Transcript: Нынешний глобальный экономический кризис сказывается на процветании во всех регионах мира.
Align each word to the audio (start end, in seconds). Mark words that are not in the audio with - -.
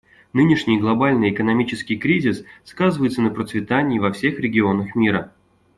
Нынешний 0.33 0.79
глобальный 0.79 1.29
экономический 1.29 1.95
кризис 1.95 2.43
сказывается 2.63 3.21
на 3.21 3.29
процветании 3.29 3.99
во 3.99 4.11
всех 4.11 4.39
регионах 4.39 4.95
мира. 4.95 5.31